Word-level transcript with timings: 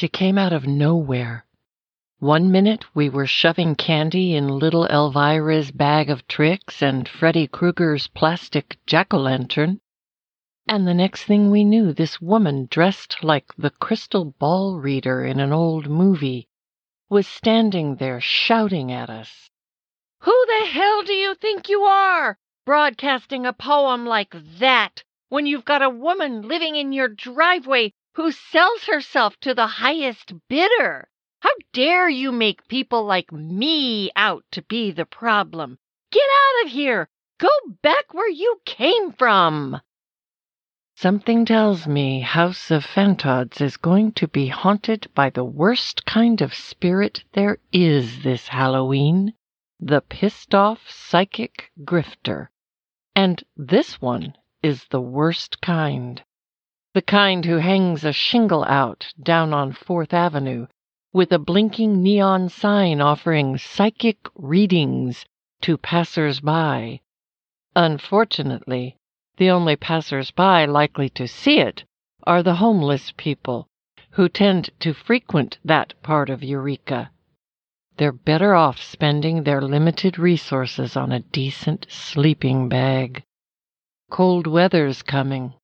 She 0.00 0.08
came 0.08 0.38
out 0.38 0.54
of 0.54 0.66
nowhere. 0.66 1.44
One 2.20 2.50
minute 2.50 2.86
we 2.94 3.10
were 3.10 3.26
shoving 3.26 3.74
candy 3.74 4.34
in 4.34 4.48
little 4.48 4.86
Elvira's 4.88 5.72
bag 5.72 6.08
of 6.08 6.26
tricks 6.26 6.80
and 6.80 7.06
Freddy 7.06 7.46
Krueger's 7.46 8.06
plastic 8.06 8.78
jack 8.86 9.12
o' 9.12 9.18
lantern, 9.18 9.82
and 10.66 10.88
the 10.88 10.94
next 10.94 11.24
thing 11.24 11.50
we 11.50 11.64
knew 11.64 11.92
this 11.92 12.18
woman 12.18 12.66
dressed 12.70 13.22
like 13.22 13.54
the 13.58 13.68
crystal 13.68 14.24
ball 14.24 14.78
reader 14.78 15.22
in 15.22 15.38
an 15.38 15.52
old 15.52 15.90
movie 15.90 16.48
was 17.10 17.26
standing 17.26 17.96
there 17.96 18.22
shouting 18.22 18.90
at 18.90 19.10
us. 19.10 19.50
Who 20.20 20.46
the 20.46 20.64
hell 20.64 21.02
do 21.02 21.12
you 21.12 21.34
think 21.34 21.68
you 21.68 21.82
are, 21.82 22.38
broadcasting 22.64 23.44
a 23.44 23.52
poem 23.52 24.06
like 24.06 24.34
that 24.60 25.04
when 25.28 25.44
you've 25.44 25.66
got 25.66 25.82
a 25.82 25.90
woman 25.90 26.40
living 26.40 26.76
in 26.76 26.94
your 26.94 27.08
driveway 27.08 27.92
who 28.14 28.32
sells 28.32 28.84
herself 28.84 29.36
to 29.40 29.54
the 29.54 29.66
highest 29.66 30.32
bidder? 30.48 31.08
How 31.40 31.50
dare 31.72 32.08
you 32.08 32.32
make 32.32 32.68
people 32.68 33.04
like 33.04 33.32
me 33.32 34.10
out 34.16 34.44
to 34.52 34.62
be 34.62 34.90
the 34.90 35.06
problem? 35.06 35.78
Get 36.10 36.22
out 36.22 36.66
of 36.66 36.72
here! 36.72 37.08
Go 37.38 37.48
back 37.82 38.12
where 38.12 38.28
you 38.28 38.60
came 38.64 39.12
from! 39.12 39.80
Something 40.96 41.44
tells 41.44 41.86
me 41.86 42.20
House 42.20 42.70
of 42.70 42.84
Fantods 42.84 43.60
is 43.60 43.76
going 43.76 44.12
to 44.12 44.28
be 44.28 44.48
haunted 44.48 45.08
by 45.14 45.30
the 45.30 45.44
worst 45.44 46.04
kind 46.04 46.42
of 46.42 46.52
spirit 46.52 47.24
there 47.32 47.58
is 47.72 48.22
this 48.22 48.48
Halloween 48.48 49.32
the 49.82 50.02
pissed 50.02 50.54
off 50.54 50.90
psychic 50.90 51.72
grifter. 51.84 52.48
And 53.16 53.42
this 53.56 53.98
one 53.98 54.34
is 54.62 54.84
the 54.90 55.00
worst 55.00 55.62
kind. 55.62 56.22
The 56.92 57.02
kind 57.02 57.44
who 57.44 57.58
hangs 57.58 58.04
a 58.04 58.12
shingle 58.12 58.64
out 58.64 59.12
down 59.22 59.54
on 59.54 59.72
Fourth 59.72 60.12
Avenue 60.12 60.66
with 61.12 61.30
a 61.30 61.38
blinking 61.38 62.02
neon 62.02 62.48
sign 62.48 63.00
offering 63.00 63.58
psychic 63.58 64.18
readings 64.34 65.24
to 65.60 65.76
passers 65.76 66.40
by. 66.40 67.00
Unfortunately, 67.76 68.96
the 69.36 69.50
only 69.50 69.76
passers 69.76 70.32
by 70.32 70.64
likely 70.64 71.08
to 71.10 71.28
see 71.28 71.60
it 71.60 71.84
are 72.24 72.42
the 72.42 72.56
homeless 72.56 73.12
people 73.16 73.68
who 74.10 74.28
tend 74.28 74.70
to 74.80 74.92
frequent 74.92 75.58
that 75.64 75.94
part 76.02 76.28
of 76.28 76.42
Eureka. 76.42 77.12
They're 77.98 78.10
better 78.10 78.54
off 78.54 78.80
spending 78.82 79.44
their 79.44 79.62
limited 79.62 80.18
resources 80.18 80.96
on 80.96 81.12
a 81.12 81.20
decent 81.20 81.86
sleeping 81.88 82.68
bag. 82.68 83.22
Cold 84.10 84.48
weather's 84.48 85.02
coming. 85.02 85.54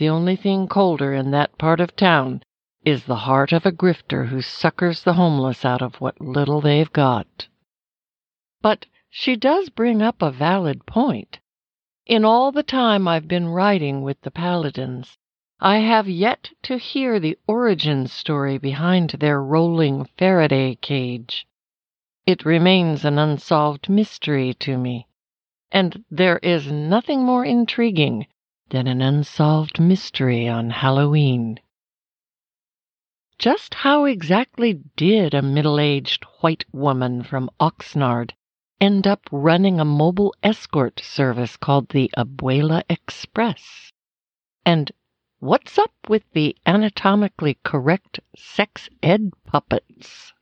The 0.00 0.08
only 0.08 0.34
thing 0.34 0.66
colder 0.66 1.12
in 1.12 1.30
that 1.32 1.58
part 1.58 1.78
of 1.78 1.94
town 1.94 2.42
is 2.86 3.04
the 3.04 3.16
heart 3.28 3.52
of 3.52 3.66
a 3.66 3.70
grifter 3.70 4.28
who 4.28 4.40
suckers 4.40 5.02
the 5.02 5.12
homeless 5.12 5.62
out 5.62 5.82
of 5.82 6.00
what 6.00 6.22
little 6.22 6.62
they've 6.62 6.90
got. 6.90 7.48
But 8.62 8.86
she 9.10 9.36
does 9.36 9.68
bring 9.68 10.00
up 10.00 10.22
a 10.22 10.30
valid 10.30 10.86
point. 10.86 11.38
In 12.06 12.24
all 12.24 12.50
the 12.50 12.62
time 12.62 13.06
I've 13.06 13.28
been 13.28 13.48
riding 13.48 14.00
with 14.00 14.18
the 14.22 14.30
Paladins, 14.30 15.18
I 15.60 15.80
have 15.80 16.08
yet 16.08 16.48
to 16.62 16.78
hear 16.78 17.20
the 17.20 17.36
origin 17.46 18.06
story 18.06 18.56
behind 18.56 19.10
their 19.10 19.42
rolling 19.42 20.06
Faraday 20.16 20.76
cage. 20.76 21.46
It 22.24 22.46
remains 22.46 23.04
an 23.04 23.18
unsolved 23.18 23.90
mystery 23.90 24.54
to 24.60 24.78
me, 24.78 25.08
and 25.70 26.06
there 26.10 26.38
is 26.38 26.72
nothing 26.72 27.22
more 27.22 27.44
intriguing 27.44 28.26
than 28.70 28.86
an 28.86 29.02
unsolved 29.02 29.80
mystery 29.80 30.48
on 30.48 30.70
Halloween. 30.70 31.60
Just 33.38 33.74
how 33.74 34.04
exactly 34.04 34.80
did 34.96 35.34
a 35.34 35.42
middle 35.42 35.80
aged 35.80 36.24
white 36.40 36.64
woman 36.72 37.22
from 37.22 37.50
Oxnard 37.58 38.32
end 38.80 39.06
up 39.06 39.22
running 39.32 39.80
a 39.80 39.84
mobile 39.84 40.34
escort 40.42 41.00
service 41.00 41.56
called 41.56 41.88
the 41.88 42.10
Abuela 42.16 42.82
Express? 42.88 43.92
And 44.64 44.92
what's 45.38 45.78
up 45.78 45.94
with 46.08 46.22
the 46.32 46.56
anatomically 46.66 47.58
correct 47.64 48.20
sex 48.36 48.88
ed 49.02 49.32
puppets? 49.46 50.32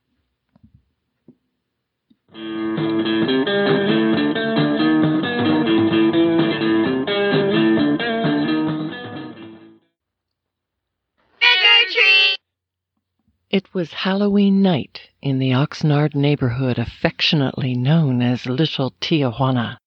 It 13.49 13.73
was 13.73 13.91
Halloween 13.91 14.61
night 14.61 15.09
in 15.23 15.39
the 15.39 15.53
Oxnard 15.55 16.13
neighborhood 16.13 16.77
affectionately 16.77 17.73
known 17.73 18.21
as 18.21 18.45
Little 18.45 18.91
Tijuana, 19.01 19.77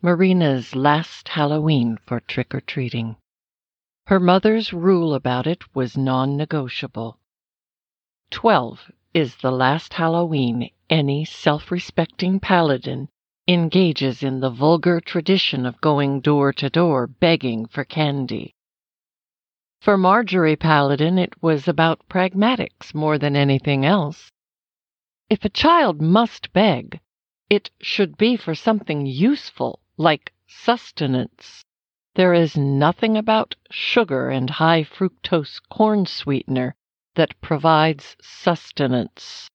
Marina's 0.00 0.76
last 0.76 1.26
Halloween 1.26 1.98
for 2.06 2.20
trick 2.20 2.54
or 2.54 2.60
treating. 2.60 3.16
Her 4.06 4.20
mother's 4.20 4.72
rule 4.72 5.14
about 5.14 5.48
it 5.48 5.74
was 5.74 5.96
non 5.96 6.36
negotiable. 6.36 7.18
Twelve 8.30 8.88
is 9.12 9.34
the 9.34 9.50
last 9.50 9.94
Halloween 9.94 10.70
any 10.88 11.24
self 11.24 11.72
respecting 11.72 12.38
paladin 12.38 13.08
engages 13.48 14.22
in 14.22 14.38
the 14.38 14.50
vulgar 14.50 15.00
tradition 15.00 15.66
of 15.66 15.80
going 15.80 16.20
door 16.20 16.52
to 16.52 16.70
door 16.70 17.08
begging 17.08 17.66
for 17.66 17.84
candy. 17.84 18.54
For 19.82 19.98
Marjorie 19.98 20.54
Paladin 20.54 21.18
it 21.18 21.42
was 21.42 21.66
about 21.66 22.08
pragmatics 22.08 22.94
more 22.94 23.18
than 23.18 23.34
anything 23.34 23.84
else. 23.84 24.30
If 25.28 25.44
a 25.44 25.48
child 25.48 26.00
must 26.00 26.52
beg, 26.52 27.00
it 27.50 27.68
should 27.80 28.16
be 28.16 28.36
for 28.36 28.54
something 28.54 29.06
useful, 29.06 29.80
like 29.96 30.32
sustenance. 30.46 31.64
There 32.14 32.32
is 32.32 32.56
nothing 32.56 33.16
about 33.16 33.56
sugar 33.72 34.30
and 34.30 34.48
high 34.50 34.84
fructose 34.84 35.58
corn 35.68 36.06
sweetener 36.06 36.76
that 37.16 37.40
provides 37.40 38.16
sustenance. 38.22 39.50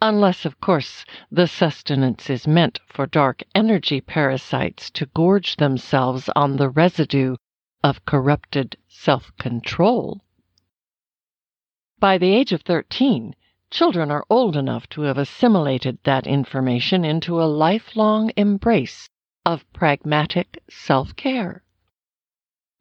Unless, 0.00 0.44
of 0.44 0.60
course, 0.60 1.04
the 1.32 1.48
sustenance 1.48 2.30
is 2.30 2.46
meant 2.46 2.78
for 2.86 3.08
dark 3.08 3.42
energy 3.56 4.00
parasites 4.00 4.88
to 4.92 5.06
gorge 5.06 5.56
themselves 5.56 6.30
on 6.36 6.58
the 6.58 6.68
residue 6.68 7.34
of 7.82 8.04
corrupted 8.04 8.76
self 8.88 9.32
control. 9.38 10.20
By 11.98 12.18
the 12.18 12.32
age 12.34 12.52
of 12.52 12.62
13, 12.62 13.34
children 13.70 14.10
are 14.10 14.24
old 14.28 14.56
enough 14.56 14.88
to 14.90 15.02
have 15.02 15.18
assimilated 15.18 15.98
that 16.04 16.26
information 16.26 17.04
into 17.04 17.40
a 17.40 17.44
lifelong 17.44 18.30
embrace 18.36 19.08
of 19.44 19.70
pragmatic 19.72 20.62
self 20.68 21.16
care. 21.16 21.64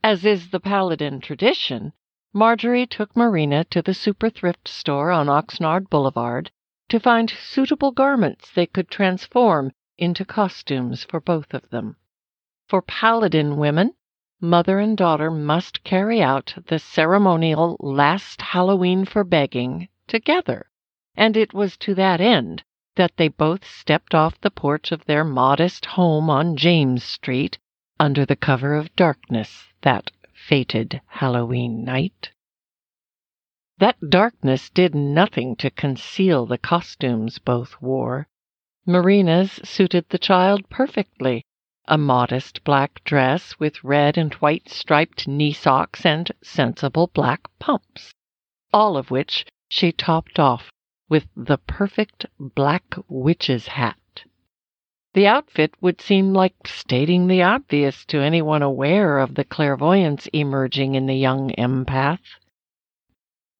As 0.04 0.26
is 0.26 0.50
the 0.50 0.60
Paladin 0.60 1.20
tradition, 1.20 1.94
Marjorie 2.34 2.88
took 2.88 3.16
Marina 3.16 3.64
to 3.66 3.82
the 3.82 3.94
super 3.94 4.30
thrift 4.30 4.68
store 4.68 5.12
on 5.12 5.28
Oxnard 5.28 5.90
Boulevard 5.90 6.52
to 6.90 7.00
find 7.00 7.30
suitable 7.30 7.92
garments 7.92 8.52
they 8.52 8.66
could 8.66 8.90
transform 8.90 9.72
into 9.98 10.26
costumes 10.26 11.04
for 11.04 11.20
both 11.20 11.54
of 11.54 11.70
them. 11.70 11.96
For 12.68 12.82
Paladin 12.82 13.58
women, 13.58 13.94
mother 14.42 14.80
and 14.80 14.98
daughter 14.98 15.30
must 15.30 15.84
carry 15.84 16.22
out 16.22 16.54
the 16.68 16.80
ceremonial 16.80 17.78
last 17.80 18.42
Halloween 18.42 19.06
for 19.06 19.24
begging 19.24 19.88
together, 20.08 20.70
and 21.16 21.38
it 21.38 21.54
was 21.54 21.78
to 21.78 21.94
that 21.94 22.20
end 22.20 22.64
that 22.96 23.16
they 23.18 23.28
both 23.28 23.64
stepped 23.64 24.16
off 24.16 24.42
the 24.42 24.52
porch 24.52 24.92
of 24.92 25.06
their 25.06 25.24
modest 25.24 25.86
home 25.86 26.30
on 26.30 26.58
James 26.58 27.04
Street 27.04 27.58
under 28.00 28.26
the 28.26 28.36
cover 28.36 28.74
of 28.74 28.96
darkness 28.96 29.68
that 29.82 30.12
fated 30.34 31.00
Halloween 31.06 31.84
night. 31.84 32.32
That 33.78 34.10
darkness 34.10 34.70
did 34.70 34.96
nothing 34.96 35.56
to 35.58 35.70
conceal 35.70 36.46
the 36.46 36.58
costumes 36.58 37.38
both 37.40 37.80
wore. 37.82 38.28
Marina's 38.86 39.52
suited 39.64 40.10
the 40.10 40.20
child 40.20 40.68
perfectly 40.70 41.46
a 41.92 41.98
modest 41.98 42.64
black 42.64 43.04
dress 43.04 43.60
with 43.60 43.84
red 43.84 44.18
and 44.18 44.34
white 44.36 44.70
striped 44.70 45.28
knee 45.28 45.52
socks 45.52 46.06
and 46.06 46.32
sensible 46.42 47.08
black 47.08 47.42
pumps, 47.60 48.14
all 48.72 48.96
of 48.96 49.12
which 49.12 49.46
she 49.68 49.92
topped 49.92 50.40
off 50.40 50.72
with 51.10 51.28
the 51.36 51.58
perfect 51.58 52.26
black 52.40 52.96
witch's 53.10 53.68
hat. 53.68 54.24
The 55.14 55.28
outfit 55.28 55.76
would 55.82 56.00
seem 56.00 56.34
like 56.34 56.66
stating 56.66 57.28
the 57.28 57.44
obvious 57.44 58.06
to 58.06 58.22
anyone 58.22 58.62
aware 58.62 59.20
of 59.20 59.36
the 59.36 59.44
clairvoyance 59.44 60.28
emerging 60.28 60.96
in 60.96 61.08
the 61.08 61.18
young 61.18 61.50
empath. 61.58 62.40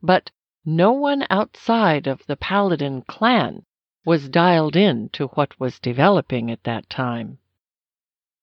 But 0.02 0.32
no 0.64 0.94
one 0.94 1.28
outside 1.30 2.08
of 2.08 2.26
the 2.28 2.38
Paladin 2.38 3.02
clan 3.02 3.66
was 4.06 4.30
dialed 4.30 4.78
in 4.78 5.10
to 5.10 5.28
what 5.28 5.60
was 5.60 5.82
developing 5.82 6.50
at 6.50 6.64
that 6.64 6.90
time. 6.90 7.40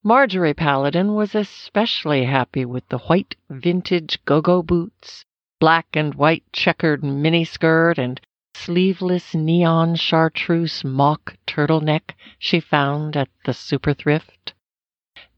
Marjorie 0.04 0.54
Paladin 0.54 1.14
was 1.16 1.34
especially 1.34 2.24
happy 2.24 2.64
with 2.64 2.88
the 2.88 2.98
white 2.98 3.34
vintage 3.50 4.24
go-go 4.24 4.62
boots, 4.62 5.24
black 5.58 5.88
and 5.94 6.14
white 6.14 6.44
checkered 6.52 7.02
miniskirt 7.02 7.98
and 7.98 8.20
sleeveless 8.54 9.34
neon 9.34 9.96
chartreuse 9.96 10.84
mock 10.84 11.36
turtleneck 11.48 12.14
she 12.38 12.60
found 12.60 13.16
at 13.16 13.28
the 13.44 13.52
super 13.52 13.92
thrift. 13.92 14.54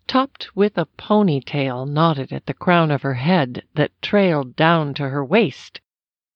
Topped 0.07 0.55
with 0.55 0.77
a 0.77 0.85
ponytail 0.99 1.87
knotted 1.87 2.31
at 2.31 2.45
the 2.45 2.53
crown 2.53 2.91
of 2.91 3.01
her 3.01 3.15
head 3.15 3.63
that 3.73 3.93
trailed 4.03 4.57
down 4.57 4.93
to 4.93 5.09
her 5.09 5.25
waist, 5.25 5.81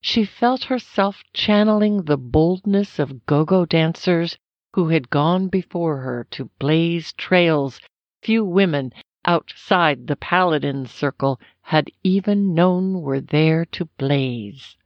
she 0.00 0.25
felt 0.25 0.65
herself 0.65 1.23
channeling 1.35 2.05
the 2.05 2.17
boldness 2.17 2.99
of 2.99 3.26
go-go 3.26 3.67
dancers 3.67 4.38
who 4.73 4.88
had 4.88 5.11
gone 5.11 5.49
before 5.49 5.99
her 5.99 6.26
to 6.31 6.47
blaze 6.59 7.12
trails 7.12 7.79
few 8.25 8.43
women 8.43 8.91
outside 9.26 10.06
the 10.06 10.17
paladin 10.17 10.87
circle 10.87 11.38
had 11.61 11.91
even 12.03 12.55
known 12.55 13.03
were 13.03 13.21
there 13.21 13.67
to 13.67 13.85
blaze. 13.99 14.76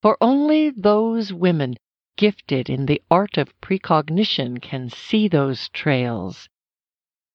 For 0.00 0.16
only 0.20 0.70
those 0.70 1.32
women 1.32 1.76
gifted 2.16 2.68
in 2.68 2.86
the 2.86 3.00
art 3.08 3.38
of 3.38 3.58
precognition 3.60 4.58
can 4.58 4.90
see 4.90 5.28
those 5.28 5.68
trails, 5.68 6.48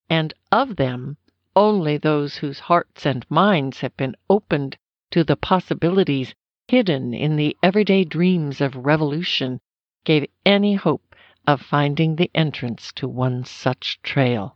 and 0.09 0.33
of 0.51 0.75
them 0.75 1.15
only 1.56 1.98
those 1.98 2.36
whose 2.36 2.59
hearts 2.59 3.06
and 3.06 3.25
minds 3.30 3.80
have 3.80 3.95
been 3.98 4.15
opened 4.30 4.77
to 5.12 5.24
the 5.24 5.38
possibilities 5.38 6.36
hidden 6.68 7.13
in 7.13 7.38
the 7.38 7.56
everyday 7.63 8.04
dreams 8.04 8.59
of 8.59 8.75
revolution 8.75 9.59
gave 10.04 10.30
any 10.45 10.75
hope 10.75 11.15
of 11.48 11.62
finding 11.62 12.18
the 12.18 12.30
entrance 12.36 12.92
to 12.92 13.07
one 13.07 13.45
such 13.45 14.01
trail. 14.01 14.54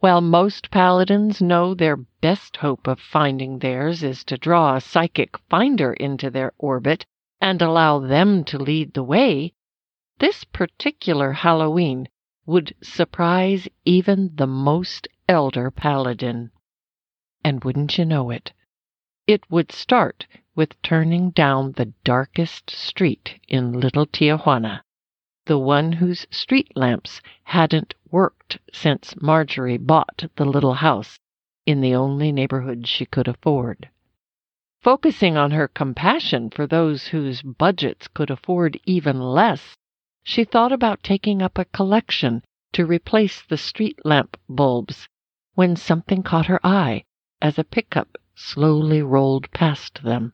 While 0.00 0.20
most 0.20 0.70
paladins 0.70 1.40
know 1.40 1.72
their 1.72 1.96
best 1.96 2.58
hope 2.58 2.86
of 2.86 3.00
finding 3.00 3.58
theirs 3.60 4.02
is 4.02 4.24
to 4.24 4.36
draw 4.36 4.76
a 4.76 4.80
psychic 4.80 5.38
finder 5.48 5.94
into 5.94 6.30
their 6.30 6.52
orbit 6.58 7.06
and 7.40 7.62
allow 7.62 7.98
them 8.00 8.44
to 8.44 8.58
lead 8.58 8.92
the 8.92 9.02
way, 9.02 9.54
this 10.18 10.44
particular 10.44 11.32
Hallowe'en 11.32 12.08
would 12.44 12.74
surprise 12.82 13.68
even 13.86 14.36
the 14.36 14.46
most 14.46 15.08
elder 15.28 15.70
paladin. 15.70 16.50
And 17.42 17.64
wouldn't 17.64 17.96
you 17.96 18.04
know 18.04 18.30
it, 18.30 18.52
it 19.26 19.50
would 19.50 19.72
start 19.72 20.26
with 20.54 20.80
turning 20.82 21.30
down 21.30 21.72
the 21.72 21.92
darkest 22.04 22.70
street 22.70 23.40
in 23.48 23.72
Little 23.80 24.06
Tijuana 24.06 24.82
the 25.46 25.58
one 25.58 25.92
whose 25.92 26.26
street 26.30 26.70
lamps 26.76 27.22
hadn't 27.44 27.94
worked 28.10 28.58
since 28.72 29.20
Marjorie 29.20 29.78
bought 29.78 30.24
the 30.36 30.44
little 30.44 30.74
house 30.74 31.18
in 31.64 31.80
the 31.80 31.94
only 31.94 32.30
neighborhood 32.32 32.86
she 32.86 33.06
could 33.06 33.28
afford. 33.28 33.88
Focusing 34.80 35.36
on 35.36 35.50
her 35.50 35.66
compassion 35.66 36.50
for 36.50 36.66
those 36.66 37.08
whose 37.08 37.42
budgets 37.42 38.06
could 38.08 38.30
afford 38.30 38.78
even 38.84 39.20
less, 39.20 39.76
she 40.22 40.44
thought 40.44 40.72
about 40.72 41.02
taking 41.02 41.40
up 41.42 41.58
a 41.58 41.64
collection 41.64 42.42
to 42.72 42.84
replace 42.84 43.42
the 43.42 43.56
street 43.56 43.98
lamp 44.04 44.36
bulbs 44.48 45.08
when 45.54 45.74
something 45.74 46.22
caught 46.22 46.46
her 46.46 46.60
eye 46.64 47.02
as 47.40 47.58
a 47.58 47.64
pickup 47.64 48.16
slowly 48.34 49.02
rolled 49.02 49.50
past 49.52 50.02
them. 50.02 50.32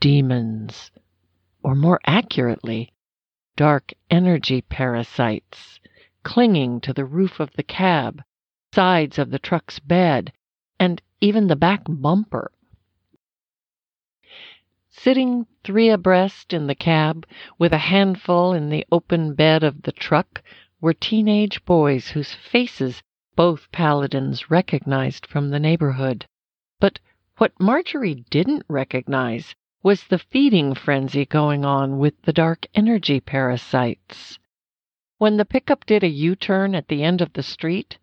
Demons, 0.00 0.90
or 1.62 1.74
more 1.74 2.00
accurately, 2.04 2.91
dark 3.56 3.92
energy 4.10 4.60
parasites 4.62 5.80
clinging 6.22 6.80
to 6.80 6.92
the 6.92 7.04
roof 7.04 7.40
of 7.40 7.52
the 7.52 7.62
cab, 7.62 8.22
sides 8.72 9.18
of 9.18 9.30
the 9.30 9.38
truck's 9.38 9.78
bed, 9.78 10.32
and 10.78 11.02
even 11.20 11.46
the 11.46 11.56
back 11.56 11.82
bumper. 11.88 12.50
Sitting 14.90 15.46
three 15.64 15.88
abreast 15.88 16.52
in 16.52 16.66
the 16.66 16.74
cab, 16.74 17.26
with 17.58 17.72
a 17.72 17.78
handful 17.78 18.52
in 18.52 18.68
the 18.68 18.86
open 18.92 19.34
bed 19.34 19.64
of 19.64 19.82
the 19.82 19.92
truck, 19.92 20.42
were 20.80 20.94
teenage 20.94 21.64
boys 21.64 22.08
whose 22.08 22.34
faces 22.34 23.02
both 23.34 23.70
paladins 23.72 24.50
recognized 24.50 25.26
from 25.26 25.50
the 25.50 25.60
neighborhood. 25.60 26.26
But 26.78 26.98
what 27.38 27.58
Marjorie 27.58 28.24
didn't 28.30 28.64
recognize 28.68 29.54
was 29.82 30.04
the 30.04 30.18
feeding 30.18 30.74
frenzy 30.74 31.26
going 31.26 31.64
on 31.64 31.98
with 31.98 32.20
the 32.22 32.32
dark 32.32 32.66
energy 32.74 33.20
parasites. 33.20 34.38
When 35.18 35.36
the 35.36 35.44
pickup 35.44 35.86
did 35.86 36.04
a 36.04 36.08
U 36.08 36.36
turn 36.36 36.74
at 36.74 36.88
the 36.88 37.02
end 37.02 37.20
of 37.20 37.32
the 37.32 37.42
street, 37.42 37.98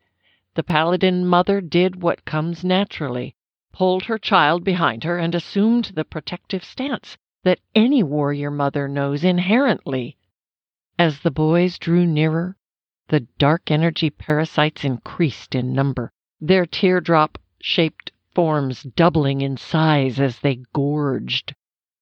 the 0.55 0.63
paladin 0.63 1.25
mother 1.25 1.61
did 1.61 2.01
what 2.01 2.25
comes 2.25 2.63
naturally 2.63 3.35
pulled 3.71 4.03
her 4.03 4.17
child 4.17 4.63
behind 4.63 5.05
her 5.05 5.17
and 5.17 5.33
assumed 5.33 5.85
the 5.95 6.03
protective 6.03 6.63
stance 6.65 7.17
that 7.43 7.59
any 7.73 8.03
warrior 8.03 8.51
mother 8.51 8.89
knows 8.89 9.23
inherently. 9.23 10.17
As 10.97 11.21
the 11.21 11.31
boys 11.31 11.77
drew 11.77 12.05
nearer, 12.05 12.57
the 13.07 13.21
dark 13.37 13.71
energy 13.71 14.09
parasites 14.09 14.83
increased 14.83 15.55
in 15.55 15.71
number, 15.71 16.11
their 16.41 16.65
teardrop 16.65 17.37
shaped 17.61 18.11
forms 18.35 18.83
doubling 18.83 19.39
in 19.39 19.55
size 19.55 20.19
as 20.19 20.39
they 20.39 20.57
gorged. 20.73 21.55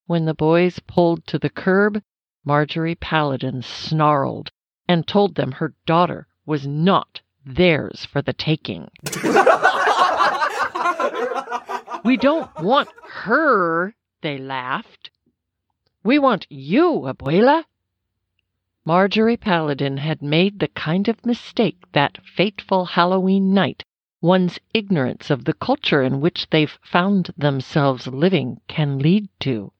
When 0.07 0.23
the 0.23 0.33
boys 0.33 0.79
pulled 0.79 1.27
to 1.27 1.37
the 1.37 1.49
curb, 1.49 2.01
Marjorie 2.45 2.95
Paladin 2.95 3.61
snarled 3.61 4.51
and 4.87 5.05
told 5.05 5.35
them 5.35 5.51
her 5.51 5.75
daughter 5.85 6.27
was 6.45 6.65
not 6.65 7.19
hmm. 7.43 7.55
theirs 7.55 8.05
for 8.05 8.21
the 8.21 8.31
taking. 8.31 8.89
we 12.05 12.15
don't 12.15 12.49
want 12.61 12.87
her, 13.03 13.93
they 14.21 14.37
laughed. 14.37 15.11
We 16.05 16.19
want 16.19 16.47
you, 16.49 17.01
Abuela. 17.01 17.65
Marjorie 18.85 19.35
Paladin 19.35 19.97
had 19.97 20.21
made 20.21 20.59
the 20.59 20.69
kind 20.69 21.09
of 21.09 21.25
mistake 21.25 21.83
that 21.91 22.25
fateful 22.25 22.85
Hallowe'en 22.85 23.53
night 23.53 23.83
one's 24.21 24.57
ignorance 24.73 25.29
of 25.29 25.43
the 25.43 25.53
culture 25.53 26.01
in 26.01 26.21
which 26.21 26.49
they've 26.49 26.79
found 26.81 27.33
themselves 27.37 28.07
living 28.07 28.61
can 28.69 28.99
lead 28.99 29.27
to. 29.41 29.73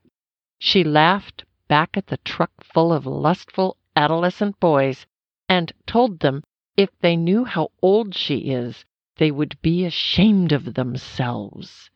She 0.59 0.83
laughed 0.83 1.45
back 1.67 1.95
at 1.97 2.07
the 2.07 2.17
truck 2.17 2.49
full 2.63 2.91
of 2.91 3.05
lustful 3.05 3.77
adolescent 3.95 4.59
boys 4.59 5.05
and 5.47 5.71
told 5.85 6.19
them 6.19 6.43
if 6.75 6.89
they 6.99 7.15
knew 7.15 7.45
how 7.45 7.69
old 7.79 8.15
she 8.15 8.49
is, 8.49 8.83
they 9.17 9.29
would 9.29 9.61
be 9.61 9.85
ashamed 9.85 10.51
of 10.51 10.73
themselves. 10.73 11.91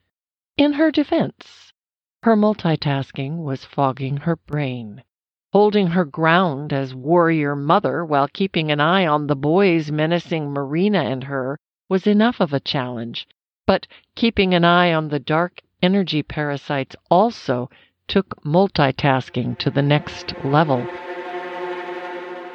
In 0.58 0.74
her 0.74 0.92
defense, 0.92 1.74
her 2.22 2.36
multitasking 2.36 3.38
was 3.44 3.66
fogging 3.66 4.18
her 4.18 4.36
brain. 4.36 5.04
Holding 5.52 5.88
her 5.88 6.06
ground 6.06 6.72
as 6.72 6.94
warrior 6.94 7.56
mother 7.56 8.06
while 8.06 8.28
keeping 8.28 8.70
an 8.72 8.80
eye 8.80 9.08
on 9.08 9.26
the 9.26 9.36
boys 9.36 9.92
menacing 9.92 10.52
Marina 10.52 11.00
and 11.02 11.24
her 11.24 11.58
was 11.90 12.06
enough 12.06 12.40
of 12.40 12.54
a 12.54 12.60
challenge, 12.60 13.28
but 13.66 13.88
keeping 14.16 14.54
an 14.54 14.64
eye 14.64 14.94
on 14.94 15.08
the 15.08 15.20
dark 15.20 15.62
energy 15.82 16.22
parasites 16.22 16.96
also 17.10 17.68
took 18.12 18.44
multitasking 18.44 19.58
to 19.58 19.72
the 19.72 19.82
next 19.82 20.34
level. 20.44 20.86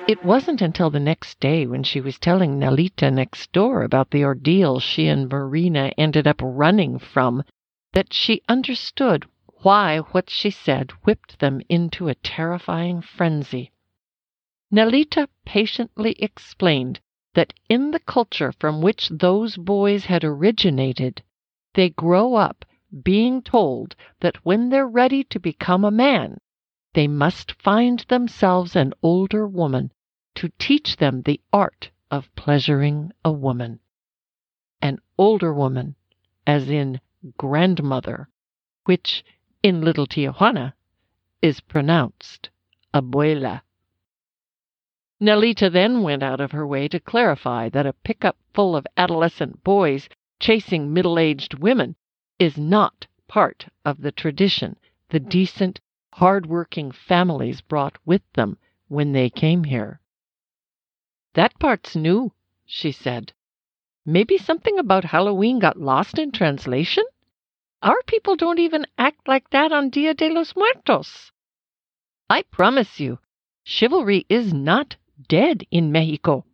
It 0.07 0.23
wasn't 0.23 0.61
until 0.61 0.91
the 0.91 1.01
next 1.01 1.41
day 1.41 1.67
when 1.67 1.83
she 1.83 1.99
was 1.99 2.19
telling 2.19 2.59
Nelita 2.61 3.11
next 3.11 3.53
door 3.53 3.83
about 3.83 4.11
the 4.11 4.23
ordeal 4.23 4.81
she 4.81 5.09
and 5.09 5.31
Marina 5.31 5.93
ended 5.97 6.27
up 6.27 6.43
running 6.43 6.99
from 6.99 7.43
that 7.95 8.13
she 8.13 8.43
understood 8.51 9.25
why 9.63 10.01
what 10.13 10.29
she 10.29 10.51
said 10.51 10.91
whipped 11.05 11.39
them 11.39 11.63
into 11.71 12.09
a 12.09 12.15
terrifying 12.17 13.01
frenzy. 13.01 13.73
Nelita 14.71 15.27
patiently 15.47 16.17
explained 16.19 17.01
that 17.33 17.55
in 17.71 17.93
the 17.93 18.01
culture 18.01 18.53
from 18.53 18.83
which 18.83 19.09
those 19.09 19.57
boys 19.57 20.05
had 20.05 20.23
originated, 20.23 21.23
they 21.73 21.89
grow 21.89 22.35
up 22.35 22.67
being 23.03 23.43
told 23.43 23.97
that 24.21 24.45
when 24.45 24.69
they're 24.69 24.87
ready 24.87 25.25
to 25.25 25.41
become 25.41 25.85
a 25.85 25.91
man, 25.91 26.39
they 26.95 27.09
must 27.09 27.51
find 27.61 28.01
themselves 28.09 28.77
an 28.77 28.95
older 29.03 29.47
woman 29.47 29.93
to 30.37 30.53
teach 30.59 30.97
them 30.97 31.23
the 31.23 31.41
art 31.53 31.91
of 32.13 32.33
pleasuring 32.37 33.11
a 33.25 33.33
woman. 33.33 33.81
An 34.81 35.01
older 35.19 35.53
woman, 35.53 35.97
as 36.47 36.71
in 36.71 37.01
grandmother, 37.37 38.29
which 38.85 39.25
in 39.65 39.81
Little 39.81 40.07
Tijuana 40.07 40.75
is 41.43 41.61
pronounced 41.61 42.51
abuela. 42.95 43.63
Nelita 45.21 45.71
then 45.71 46.03
went 46.03 46.23
out 46.23 46.41
of 46.41 46.53
her 46.53 46.67
way 46.67 46.87
to 46.87 47.01
clarify 47.01 47.69
that 47.71 47.87
a 47.87 47.93
pickup 47.93 48.37
full 48.55 48.77
of 48.77 48.87
adolescent 48.97 49.65
boys 49.65 50.09
chasing 50.39 50.93
middle 50.93 51.19
aged 51.19 51.55
women 51.55 51.97
is 52.39 52.59
not 52.59 53.07
part 53.29 53.67
of 53.85 54.01
the 54.01 54.13
tradition 54.13 54.77
the 55.09 55.21
decent, 55.21 55.81
hard-working 56.15 56.91
families 56.91 57.61
brought 57.61 57.97
with 58.05 58.23
them 58.33 58.59
when 58.89 59.13
they 59.13 59.31
came 59.31 59.65
here. 59.65 60.01
That 61.35 61.59
part's 61.61 61.95
new, 61.95 62.33
she 62.65 62.91
said. 62.91 63.33
Maybe 64.05 64.37
something 64.37 64.79
about 64.79 65.05
Hallowe'en 65.05 65.61
got 65.61 65.79
lost 65.79 66.19
in 66.19 66.33
translation? 66.33 67.05
Our 67.83 68.03
people 68.07 68.35
don't 68.35 68.59
even 68.59 68.87
act 68.99 69.29
like 69.29 69.51
that 69.51 69.71
on 69.71 69.91
Dia 69.91 70.15
de 70.15 70.29
los 70.29 70.57
Muertos. 70.57 71.31
I 72.29 72.43
promise 72.43 72.99
you, 72.99 73.19
chivalry 73.63 74.27
is 74.29 74.53
not 74.53 74.97
dead 75.29 75.65
in 75.71 75.93
Mexico. 75.93 76.45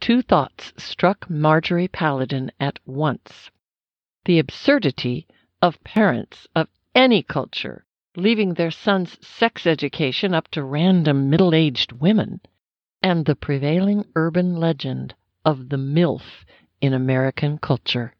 Two 0.00 0.20
thoughts 0.20 0.72
struck 0.76 1.30
Marjorie 1.30 1.88
Paladin 1.88 2.52
at 2.60 2.78
once 2.84 3.50
the 4.24 4.38
absurdity 4.38 5.26
of 5.62 5.82
parents 5.84 6.46
of 6.54 6.68
any 6.94 7.22
culture 7.22 7.84
leaving 8.18 8.54
their 8.54 8.70
sons' 8.70 9.16
sex 9.24 9.64
education 9.64 10.34
up 10.34 10.48
to 10.48 10.62
random 10.64 11.30
middle 11.30 11.54
aged 11.54 11.92
women, 11.92 12.40
and 13.00 13.24
the 13.24 13.36
prevailing 13.36 14.04
urban 14.16 14.56
legend 14.56 15.14
of 15.44 15.68
the 15.68 15.76
MILF 15.76 16.44
in 16.80 16.92
American 16.92 17.58
culture. 17.58 18.12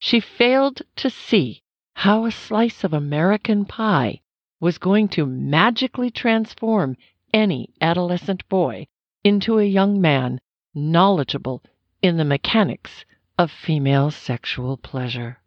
She 0.00 0.18
failed 0.18 0.82
to 0.96 1.08
see 1.08 1.62
how 1.94 2.24
a 2.24 2.32
slice 2.32 2.82
of 2.82 2.92
American 2.92 3.64
pie 3.64 4.20
was 4.58 4.78
going 4.78 5.06
to 5.08 5.26
magically 5.26 6.10
transform 6.10 6.96
any 7.32 7.68
adolescent 7.80 8.48
boy 8.48 8.86
into 9.22 9.58
a 9.58 9.64
young 9.64 10.00
man 10.00 10.40
knowledgeable 10.74 11.62
in 12.02 12.16
the 12.16 12.24
mechanics 12.24 13.04
of 13.36 13.50
female 13.50 14.10
sexual 14.10 14.76
pleasure. 14.76 15.38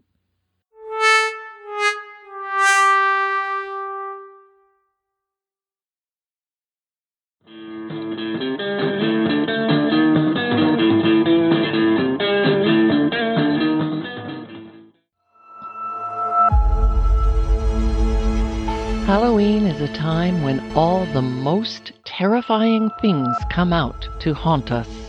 Halloween 19.05 19.65
is 19.65 19.79
a 19.79 19.93
time 19.93 20.43
when 20.43 20.59
all 20.73 21.05
the 21.13 21.21
most 21.21 21.93
terrifying 22.03 22.91
things 22.99 23.33
come 23.49 23.71
out 23.71 24.09
to 24.19 24.33
haunt 24.33 24.73
us. 24.73 25.06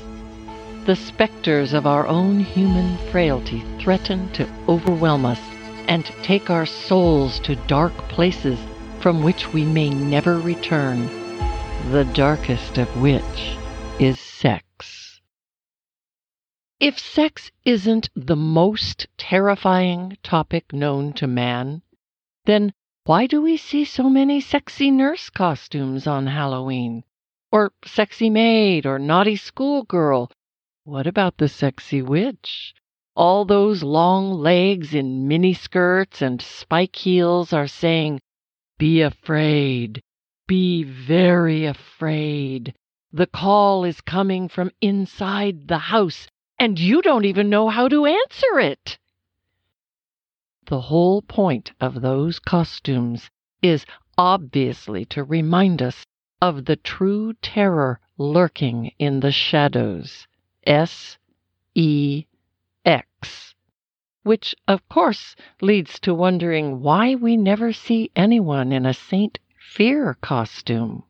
The 0.89 0.97
specters 0.97 1.75
of 1.75 1.87
our 1.87 2.07
own 2.07 2.41
human 2.41 2.97
frailty 3.11 3.63
threaten 3.79 4.33
to 4.33 4.49
overwhelm 4.67 5.27
us 5.27 5.39
and 5.87 6.07
take 6.23 6.49
our 6.49 6.65
souls 6.65 7.39
to 7.41 7.57
dark 7.67 7.93
places 8.09 8.59
from 8.99 9.23
which 9.23 9.53
we 9.53 9.67
may 9.67 9.91
never 9.91 10.39
return, 10.41 11.05
the 11.91 12.09
darkest 12.15 12.79
of 12.79 12.89
which 13.03 13.59
is 14.01 14.19
sex. 14.19 15.21
If 16.81 16.99
sex 16.99 17.51
isn't 17.67 18.09
the 18.17 18.37
most 18.37 19.09
terrifying 19.19 20.17
topic 20.23 20.73
known 20.73 21.13
to 21.21 21.27
man, 21.27 21.83
then 22.47 22.73
why 23.05 23.27
do 23.27 23.43
we 23.43 23.59
see 23.59 23.85
so 23.85 24.09
many 24.09 24.41
sexy 24.41 24.91
nurse 24.91 25.29
costumes 25.29 26.07
on 26.07 26.29
Halloween? 26.29 27.05
Or 27.53 27.73
sexy 27.85 28.31
maid 28.31 28.87
or 28.87 28.99
naughty 28.99 29.37
schoolgirl? 29.37 30.31
What 30.89 31.07
about 31.07 31.37
the 31.37 31.49
sexy 31.49 32.01
witch? 32.01 32.75
All 33.15 33.45
those 33.45 33.83
long 33.83 34.33
legs 34.33 34.95
in 34.95 35.29
mini 35.29 35.53
skirts 35.53 36.23
and 36.23 36.41
spike 36.41 36.97
heels 36.97 37.53
are 37.53 37.67
saying, 37.67 38.23
Be 38.79 39.03
afraid. 39.03 40.01
Be 40.47 40.85
very 40.85 41.67
afraid. 41.67 42.75
The 43.13 43.27
call 43.27 43.85
is 43.85 44.01
coming 44.01 44.49
from 44.49 44.71
inside 44.81 45.69
the 45.69 45.77
house, 45.77 46.27
and 46.59 46.79
you 46.79 47.03
don't 47.03 47.27
even 47.27 47.51
know 47.51 47.69
how 47.69 47.89
to 47.89 48.07
answer 48.07 48.59
it. 48.59 48.97
The 50.69 50.81
whole 50.81 51.21
point 51.21 51.71
of 51.83 52.01
those 52.01 52.39
costumes 52.39 53.29
is 53.61 53.85
obviously 54.17 55.05
to 55.13 55.23
remind 55.23 55.83
us 55.83 56.07
of 56.41 56.65
the 56.65 56.77
true 56.77 57.35
terror 57.43 58.01
lurking 58.17 58.93
in 58.99 59.21
the 59.21 59.33
shadows. 59.33 60.27
S 60.69 61.17
E 61.75 62.27
X. 62.85 63.55
Which, 64.23 64.55
of 64.69 64.87
course, 64.91 65.35
leads 65.63 65.99
to 66.01 66.13
wondering 66.13 66.83
why 66.83 67.15
we 67.15 67.39
never 67.39 67.73
see 67.73 68.11
anyone 68.15 68.71
in 68.71 68.85
a 68.85 68.93
Saint 68.93 69.39
Fear 69.59 70.19
costume. 70.21 71.05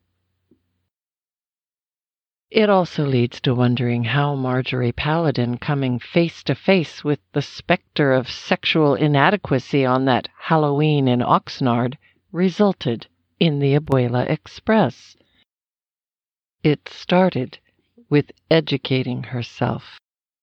It 2.49 2.69
also 2.69 3.05
leads 3.05 3.41
to 3.41 3.53
wondering 3.53 4.05
how 4.05 4.33
Marjorie 4.33 4.93
Paladin 4.93 5.57
coming 5.57 5.99
face 5.99 6.41
to 6.43 6.55
face 6.55 7.03
with 7.03 7.19
the 7.33 7.41
specter 7.41 8.13
of 8.13 8.31
sexual 8.31 8.95
inadequacy 8.95 9.85
on 9.85 10.05
that 10.05 10.29
Halloween 10.37 11.09
in 11.09 11.19
Oxnard 11.19 11.97
resulted 12.31 13.07
in 13.41 13.59
the 13.59 13.75
Abuela 13.77 14.29
Express. 14.29 15.17
It 16.63 16.87
started 16.87 17.59
with 18.09 18.31
educating 18.49 19.23
herself. 19.23 19.99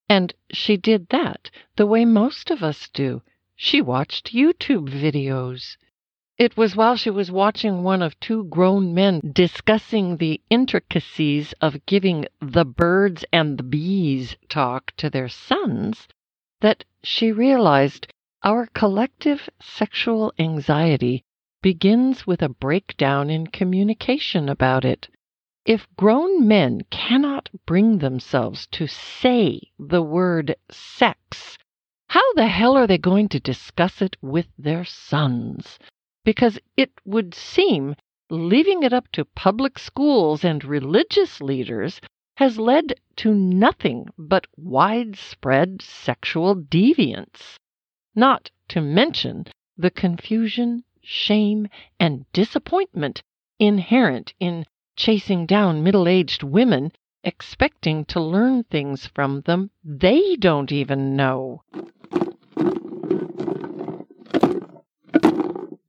And 0.09 0.33
she 0.53 0.77
did 0.77 1.09
that 1.09 1.51
the 1.77 1.87
way 1.87 2.05
most 2.05 2.51
of 2.51 2.63
us 2.63 2.89
do. 2.89 3.23
She 3.57 3.81
watched 3.81 4.33
YouTube 4.33 4.89
videos. 4.89 5.77
It 6.39 6.57
was 6.57 6.77
while 6.77 6.97
she 6.97 7.11
was 7.11 7.31
watching 7.31 7.83
one 7.83 8.03
of 8.03 8.21
two 8.21 8.45
grown 8.45 8.93
men 8.93 9.21
discussing 9.33 10.19
the 10.19 10.41
intricacies 10.51 11.55
of 11.61 11.85
giving 11.87 12.27
the 12.41 12.65
birds 12.65 13.25
and 13.33 13.57
the 13.57 13.63
bees 13.63 14.37
talk 14.49 14.93
to 14.99 15.09
their 15.09 15.29
sons 15.29 16.07
that 16.61 16.85
she 17.03 17.33
realized 17.33 18.07
our 18.43 18.67
collective 18.67 19.49
sexual 19.61 20.33
anxiety 20.39 21.25
begins 21.63 22.27
with 22.27 22.43
a 22.43 22.49
breakdown 22.49 23.31
in 23.31 23.47
communication 23.47 24.49
about 24.49 24.85
it. 24.85 25.09
If 25.69 25.89
grown 25.97 26.47
men 26.47 26.83
cannot 26.91 27.51
bring 27.67 27.99
themselves 27.99 28.69
to 28.69 28.87
say 28.87 29.73
the 29.81 30.01
word 30.01 30.55
sex, 30.71 31.59
how 32.07 32.23
the 32.35 32.47
hell 32.47 32.77
are 32.77 32.87
they 32.87 32.99
going 32.99 33.29
to 33.31 33.41
discuss 33.41 34.01
it 34.01 34.17
with 34.23 34.47
their 34.57 34.85
sons? 34.85 35.77
because 36.23 36.61
it 36.77 36.93
would 37.05 37.35
seem 37.35 37.97
leaving 38.31 38.85
it 38.85 38.93
up 38.93 39.11
to 39.11 39.25
public 39.25 39.77
schools 39.77 40.45
and 40.45 40.65
religious 40.65 41.41
leaders 41.41 42.01
has 42.37 42.61
led 42.61 42.95
to 43.17 43.35
nothing 43.35 44.07
but 44.17 44.47
widespread 44.57 45.83
sexual 45.83 46.55
deviance, 46.55 47.57
not 48.15 48.53
to 48.69 48.81
mention 48.81 49.47
the 49.77 49.91
confusion, 49.91 50.85
shame, 51.03 51.67
and 51.99 52.25
disappointment 52.33 53.21
inherent 53.59 54.33
in 54.39 54.65
chasing 54.97 55.47
down 55.47 55.83
middle 55.83 56.09
aged 56.09 56.43
women 56.43 56.91
expecting 57.23 58.05
to 58.05 58.21
learn 58.21 58.65
things 58.65 59.07
from 59.07 59.41
them 59.43 59.71
they 59.85 60.37
don't 60.37 60.73
even 60.73 61.15
know. 61.15 61.63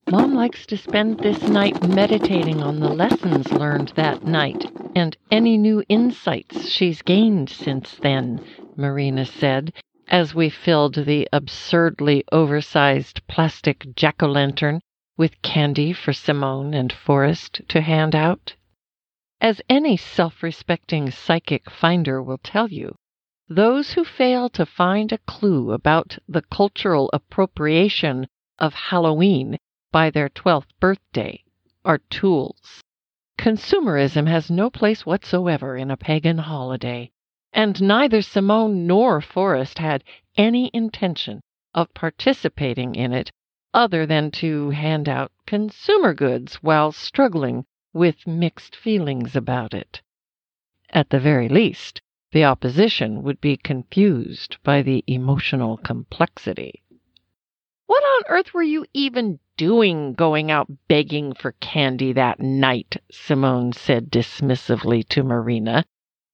Mom 0.09 0.33
likes 0.33 0.65
to 0.65 0.77
spend 0.77 1.19
this 1.19 1.41
night 1.43 1.87
meditating 1.87 2.61
on 2.61 2.79
the 2.79 2.89
lessons 2.89 3.51
learned 3.51 3.89
that 3.95 4.23
night 4.23 4.65
and 4.95 5.17
any 5.31 5.57
new 5.57 5.83
insights 5.89 6.69
she's 6.69 7.01
gained 7.01 7.49
since 7.49 7.95
then, 7.95 8.41
Marina 8.75 9.25
said 9.25 9.73
as 10.09 10.33
we 10.33 10.49
filled 10.49 10.95
the 10.95 11.27
absurdly 11.33 12.23
oversized 12.31 13.25
plastic 13.27 13.85
jack 13.95 14.23
o' 14.23 14.27
lantern 14.27 14.79
with 15.17 15.41
candy 15.41 15.91
for 15.91 16.13
Simone 16.13 16.73
and 16.73 16.93
Forrest 16.93 17.61
to 17.67 17.81
hand 17.81 18.15
out. 18.15 18.55
As 19.39 19.61
any 19.69 19.97
self 19.97 20.41
respecting 20.41 21.11
psychic 21.11 21.69
finder 21.69 22.23
will 22.23 22.39
tell 22.39 22.69
you, 22.69 22.95
those 23.47 23.93
who 23.93 24.03
fail 24.03 24.49
to 24.49 24.65
find 24.65 25.11
a 25.11 25.19
clue 25.19 25.73
about 25.73 26.17
the 26.27 26.41
cultural 26.41 27.07
appropriation 27.13 28.25
of 28.57 28.73
Halloween 28.73 29.59
by 29.91 30.09
their 30.09 30.27
twelfth 30.27 30.69
birthday 30.79 31.43
are 31.85 31.99
tools. 32.09 32.81
Consumerism 33.37 34.25
has 34.25 34.49
no 34.49 34.71
place 34.71 35.05
whatsoever 35.05 35.77
in 35.77 35.91
a 35.91 35.97
pagan 35.97 36.39
holiday, 36.39 37.11
and 37.53 37.79
neither 37.79 38.23
Simone 38.23 38.87
nor 38.87 39.21
Forrest 39.21 39.77
had 39.77 40.03
any 40.35 40.71
intention 40.73 41.41
of 41.75 41.93
participating 41.93 42.95
in 42.95 43.13
it 43.13 43.29
other 43.71 44.07
than 44.07 44.31
to 44.31 44.71
hand 44.71 45.07
out 45.07 45.31
consumer 45.45 46.15
goods 46.15 46.55
while 46.63 46.91
struggling 46.91 47.65
with 47.93 48.27
mixed 48.27 48.75
feelings 48.75 49.35
about 49.35 49.73
it. 49.73 50.01
At 50.89 51.09
the 51.09 51.19
very 51.19 51.49
least, 51.49 52.01
the 52.31 52.43
opposition 52.43 53.23
would 53.23 53.39
be 53.41 53.57
confused 53.57 54.57
by 54.63 54.81
the 54.81 55.03
emotional 55.07 55.77
complexity. 55.77 56.83
What 57.85 58.03
on 58.03 58.23
earth 58.29 58.53
were 58.53 58.63
you 58.63 58.85
even 58.93 59.39
doing 59.55 60.13
going 60.13 60.51
out 60.51 60.69
begging 60.87 61.33
for 61.33 61.53
candy 61.53 62.13
that 62.13 62.39
night? 62.39 62.97
Simone 63.09 63.73
said 63.73 64.11
dismissively 64.11 65.07
to 65.09 65.23
Marina, 65.23 65.85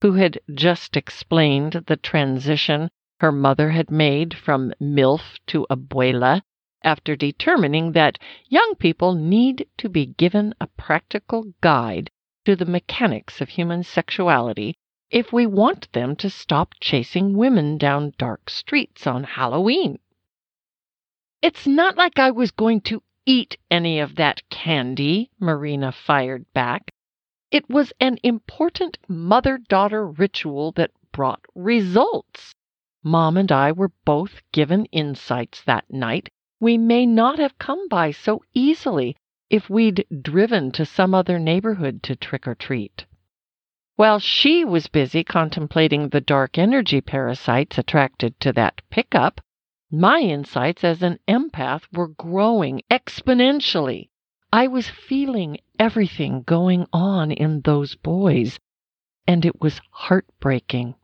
who 0.02 0.14
had 0.14 0.40
just 0.54 0.98
explained 0.98 1.84
the 1.88 1.96
transition 1.96 2.90
her 3.20 3.32
mother 3.32 3.70
had 3.70 3.90
made 3.90 4.34
from 4.34 4.74
MILF 4.82 5.40
to 5.48 5.66
abuela 5.70 6.42
after 6.84 7.16
determining 7.16 7.94
that 7.94 8.20
young 8.48 8.76
people 8.78 9.14
need 9.14 9.68
to 9.78 9.90
be 9.90 10.06
given 10.06 10.54
a 10.60 10.68
practical 10.68 11.54
guide 11.62 12.10
to 12.46 12.56
the 12.56 12.66
mechanics 12.66 13.40
of 13.42 13.50
human 13.50 13.84
sexuality 13.84 14.76
if 15.10 15.32
we 15.32 15.46
want 15.46 15.92
them 15.94 16.16
to 16.16 16.30
stop 16.30 16.74
chasing 16.80 17.38
women 17.38 17.78
down 17.78 18.12
dark 18.18 18.50
streets 18.50 19.06
on 19.06 19.24
Halloween. 19.24 20.00
It's 21.42 21.68
not 21.68 21.98
like 21.98 22.18
I 22.18 22.32
was 22.32 22.52
going 22.52 22.82
to 22.82 23.04
eat 23.26 23.56
any 23.70 24.00
of 24.00 24.16
that 24.16 24.42
candy, 24.50 25.30
Marina 25.40 25.92
fired 25.92 26.46
back. 26.54 26.92
It 27.52 27.70
was 27.70 27.94
an 28.00 28.18
important 28.24 28.98
mother 29.08 29.58
daughter 29.58 30.08
ritual 30.08 30.72
that 30.74 30.92
brought 31.12 31.46
results. 31.54 32.56
Mom 33.04 33.38
and 33.38 33.52
I 33.52 33.72
were 33.72 33.92
both 34.06 34.42
given 34.52 34.86
insights 34.86 35.62
that 35.64 35.86
night 35.90 36.30
we 36.64 36.78
may 36.78 37.06
not 37.06 37.40
have 37.40 37.60
come 37.60 37.90
by 37.90 38.10
so 38.10 38.42
easily 38.54 39.18
if 39.50 39.70
we'd 39.70 40.06
driven 40.22 40.72
to 40.72 40.86
some 40.86 41.14
other 41.14 41.38
neighborhood 41.38 42.02
to 42.02 42.16
trick 42.16 42.48
or 42.48 42.56
treat. 42.56 43.06
While 43.98 44.20
she 44.20 44.64
was 44.64 44.88
busy 44.88 45.26
contemplating 45.26 46.08
the 46.08 46.22
dark 46.22 46.58
energy 46.58 47.02
parasites 47.02 47.78
attracted 47.78 48.40
to 48.40 48.54
that 48.54 48.82
pickup, 48.90 49.42
my 49.92 50.20
insights 50.20 50.86
as 50.86 51.04
an 51.04 51.20
empath 51.28 51.84
were 51.92 52.08
growing 52.08 52.82
exponentially. 52.90 54.08
I 54.54 54.68
was 54.68 54.90
feeling 54.90 55.58
everything 55.78 56.44
going 56.44 56.88
on 56.94 57.34
in 57.34 57.60
those 57.60 57.96
boys, 57.96 58.58
and 59.28 59.44
it 59.44 59.60
was 59.60 59.82
heartbreaking. 59.92 60.96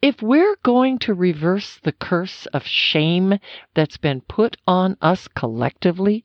If 0.00 0.22
we're 0.22 0.54
going 0.62 1.00
to 1.00 1.12
reverse 1.12 1.80
the 1.80 1.90
curse 1.90 2.46
of 2.46 2.64
shame 2.64 3.40
that's 3.74 3.96
been 3.96 4.20
put 4.20 4.56
on 4.64 4.96
us 5.02 5.26
collectively, 5.26 6.24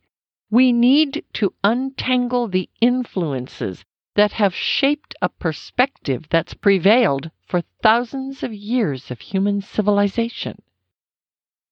we 0.51 0.71
need 0.71 1.25
to 1.33 1.55
untangle 1.63 2.47
the 2.47 2.69
influences 2.81 3.83
that 4.13 4.33
have 4.33 4.53
shaped 4.53 5.15
a 5.23 5.29
perspective 5.29 6.27
that's 6.29 6.53
prevailed 6.53 7.31
for 7.47 7.61
thousands 7.81 8.43
of 8.43 8.53
years 8.53 9.09
of 9.09 9.19
human 9.19 9.59
civilization. 9.59 10.61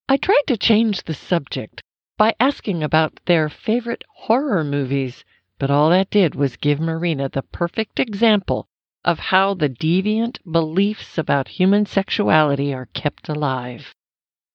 I 0.09 0.17
tried 0.17 0.47
to 0.47 0.57
change 0.57 1.03
the 1.03 1.13
subject 1.13 1.83
by 2.17 2.33
asking 2.39 2.81
about 2.81 3.19
their 3.27 3.47
favorite 3.47 4.03
horror 4.11 4.63
movies, 4.63 5.23
but 5.59 5.69
all 5.69 5.91
that 5.91 6.09
did 6.09 6.33
was 6.33 6.57
give 6.57 6.79
Marina 6.79 7.29
the 7.29 7.43
perfect 7.43 7.99
example 7.99 8.67
of 9.03 9.19
how 9.19 9.53
the 9.53 9.69
deviant 9.69 10.39
beliefs 10.49 11.17
about 11.17 11.47
human 11.47 11.85
sexuality 11.85 12.73
are 12.73 12.87
kept 12.87 13.27
alive. 13.27 13.95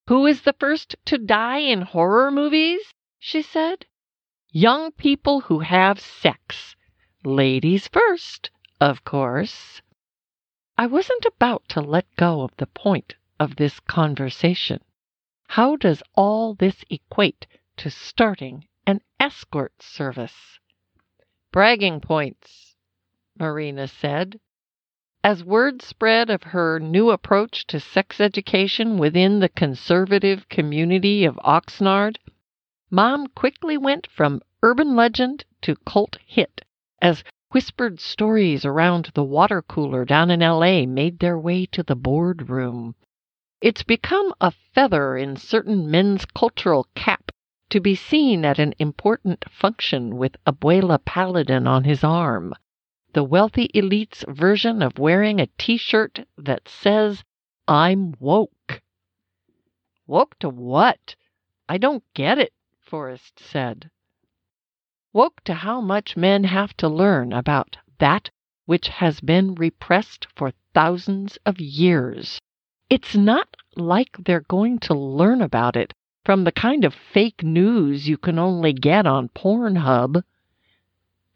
Who 0.08 0.26
is 0.26 0.42
the 0.42 0.52
first 0.52 0.94
to 1.06 1.18
die 1.18 1.58
in 1.58 1.82
horror 1.82 2.30
movies? 2.30 2.94
she 3.18 3.42
said. 3.42 3.86
Young 4.52 4.92
people 4.92 5.40
who 5.40 5.60
have 5.60 5.98
sex. 5.98 6.76
Ladies 7.24 7.88
first, 7.88 8.50
of 8.80 9.04
course. 9.04 9.82
I 10.78 10.86
wasn't 10.86 11.24
about 11.24 11.68
to 11.70 11.80
let 11.80 12.06
go 12.16 12.42
of 12.42 12.56
the 12.56 12.66
point 12.66 13.16
of 13.40 13.56
this 13.56 13.80
conversation. 13.80 14.80
How 15.48 15.76
does 15.76 16.02
all 16.14 16.54
this 16.54 16.84
equate 16.90 17.46
to 17.78 17.90
starting 17.90 18.66
an 18.86 19.00
escort 19.18 19.82
service? 19.82 20.58
Bragging 21.52 22.00
points, 22.00 22.65
Marina 23.38 23.86
said. 23.86 24.40
As 25.22 25.44
word 25.44 25.82
spread 25.82 26.30
of 26.30 26.42
her 26.42 26.80
new 26.80 27.10
approach 27.10 27.66
to 27.66 27.78
sex 27.78 28.18
education 28.18 28.96
within 28.96 29.40
the 29.40 29.50
conservative 29.50 30.48
community 30.48 31.26
of 31.26 31.38
Oxnard, 31.44 32.16
Mom 32.90 33.26
quickly 33.26 33.76
went 33.76 34.06
from 34.06 34.40
urban 34.62 34.96
legend 34.96 35.44
to 35.60 35.76
cult 35.84 36.16
hit 36.24 36.62
as 37.02 37.22
whispered 37.50 38.00
stories 38.00 38.64
around 38.64 39.10
the 39.12 39.22
water 39.22 39.60
cooler 39.60 40.06
down 40.06 40.30
in 40.30 40.40
LA 40.40 40.86
made 40.86 41.18
their 41.18 41.38
way 41.38 41.66
to 41.66 41.82
the 41.82 41.94
boardroom. 41.94 42.94
It's 43.60 43.82
become 43.82 44.32
a 44.40 44.50
feather 44.50 45.14
in 45.14 45.36
certain 45.36 45.90
men's 45.90 46.24
cultural 46.24 46.86
cap 46.94 47.30
to 47.68 47.80
be 47.80 47.94
seen 47.94 48.46
at 48.46 48.58
an 48.58 48.72
important 48.78 49.44
function 49.50 50.16
with 50.16 50.42
Abuela 50.46 50.98
Paladin 51.04 51.66
on 51.66 51.84
his 51.84 52.02
arm 52.02 52.54
the 53.16 53.24
wealthy 53.24 53.70
elite's 53.72 54.26
version 54.28 54.82
of 54.82 54.98
wearing 54.98 55.40
a 55.40 55.46
t 55.56 55.78
shirt 55.78 56.26
that 56.36 56.68
says, 56.68 57.24
I'm 57.66 58.14
woke. 58.20 58.82
Woke 60.06 60.38
to 60.40 60.50
what? 60.50 61.16
I 61.66 61.78
don't 61.78 62.04
get 62.12 62.36
it, 62.36 62.52
Forrest 62.78 63.38
said. 63.38 63.88
Woke 65.14 65.40
to 65.44 65.54
how 65.54 65.80
much 65.80 66.14
men 66.14 66.44
have 66.44 66.76
to 66.76 66.90
learn 66.90 67.32
about 67.32 67.78
that 67.98 68.28
which 68.66 68.88
has 68.88 69.22
been 69.22 69.54
repressed 69.54 70.26
for 70.36 70.52
thousands 70.74 71.38
of 71.46 71.58
years. 71.58 72.38
It's 72.90 73.16
not 73.16 73.48
like 73.76 74.14
they're 74.18 74.44
going 74.46 74.78
to 74.80 74.92
learn 74.92 75.40
about 75.40 75.74
it 75.74 75.94
from 76.22 76.44
the 76.44 76.52
kind 76.52 76.84
of 76.84 76.92
fake 76.92 77.42
news 77.42 78.06
you 78.06 78.18
can 78.18 78.38
only 78.38 78.74
get 78.74 79.06
on 79.06 79.30
Pornhub. 79.30 80.22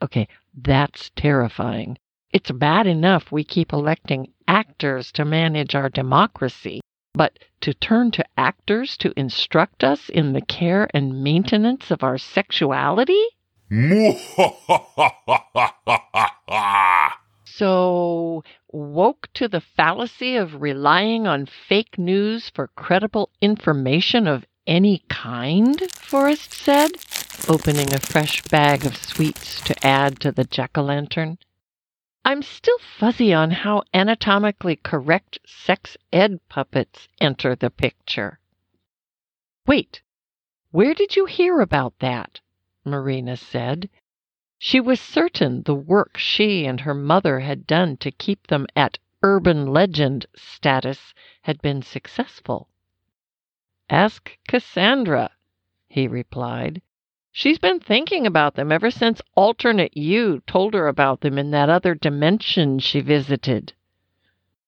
Okay, 0.03 0.29
that's 0.55 1.11
terrifying. 1.17 1.99
It's 2.33 2.51
bad 2.51 2.87
enough 2.87 3.33
we 3.33 3.45
keep 3.45 3.73
electing 3.73 4.33
actors 4.47 5.11
to 5.13 5.25
manage 5.25 5.75
our 5.75 5.89
democracy, 5.89 6.81
but 7.13 7.39
to 7.61 7.75
turn 7.75 8.11
to 8.13 8.25
actors 8.37 8.97
to 8.99 9.13
instruct 9.19 9.83
us 9.83 10.09
in 10.09 10.33
the 10.33 10.41
care 10.41 10.89
and 10.95 11.25
maintenance 11.25 11.91
of 11.91 12.03
our 12.03 12.19
sexuality? 12.19 13.25
so, 17.45 18.45
woke 18.73 19.29
to 19.35 19.49
the 19.49 19.61
fallacy 19.61 20.37
of 20.37 20.63
relying 20.63 21.27
on 21.27 21.47
fake 21.47 21.99
news 21.99 22.51
for 22.55 22.69
credible 22.69 23.31
information 23.41 24.27
of 24.27 24.45
any 24.67 25.05
kind, 25.09 25.91
Forrest 25.93 26.53
said 26.53 26.93
opening 27.49 27.93
a 27.93 27.99
fresh 27.99 28.43
bag 28.43 28.87
of 28.87 28.97
sweets 28.97 29.61
to 29.63 29.75
add 29.87 30.21
to 30.21 30.31
the 30.31 30.45
jack 30.45 30.79
o' 30.79 30.83
lantern. 30.83 31.39
I'm 32.25 32.43
still 32.43 32.79
fuzzy 32.79 33.33
on 33.35 33.51
how 33.51 33.83
anatomically 33.93 34.77
correct 34.77 35.39
sex 35.47 35.97
ed 36.13 36.39
puppets 36.49 37.09
enter 37.21 37.57
the 37.57 37.71
picture. 37.71 38.39
Wait, 39.67 40.03
where 40.71 40.95
did 40.95 41.17
you 41.17 41.27
hear 41.27 41.61
about 41.61 41.99
that? 41.99 42.41
Marina 42.85 43.37
said. 43.37 43.91
She 44.59 44.79
was 44.79 45.01
certain 45.01 45.63
the 45.63 45.75
work 45.75 46.19
she 46.19 46.67
and 46.67 46.83
her 46.83 46.95
mother 46.95 47.41
had 47.41 47.67
done 47.67 47.97
to 47.99 48.13
keep 48.13 48.47
them 48.47 48.67
at 48.77 48.99
urban 49.23 49.67
legend 49.67 50.27
status 50.37 51.15
had 51.43 51.61
been 51.61 51.83
successful. 51.83 52.69
Ask 53.93 54.39
Cassandra, 54.47 55.33
he 55.89 56.07
replied. 56.07 56.81
She's 57.33 57.59
been 57.59 57.81
thinking 57.81 58.25
about 58.25 58.55
them 58.55 58.71
ever 58.71 58.89
since 58.89 59.21
alternate 59.35 59.97
you 59.97 60.45
told 60.47 60.75
her 60.75 60.87
about 60.87 61.23
them 61.23 61.37
in 61.37 61.51
that 61.51 61.69
other 61.69 61.97
dimension 61.97 62.79
she 62.79 63.01
visited. 63.01 63.73